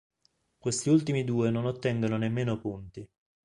Questi 0.57 0.89
ultimi 0.89 1.23
due 1.23 1.51
non 1.51 1.65
ottengono 1.67 2.17
nemmeno 2.17 2.57
punti. 2.59 3.07